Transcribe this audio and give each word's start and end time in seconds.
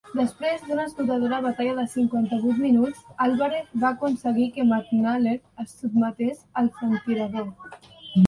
Després 0.17 0.61
d'una 0.67 0.83
esgotadora 0.89 1.37
batalla 1.45 1.73
de 1.79 1.83
cinquanta-vuit 1.89 2.61
minuts, 2.61 3.03
Alvarez 3.25 3.69
va 3.83 3.91
aconseguir 3.97 4.47
que 4.55 4.65
McNaler 4.69 5.35
es 5.65 5.75
sotmetés 5.83 6.43
al 6.63 6.73
franctirador. 6.79 7.89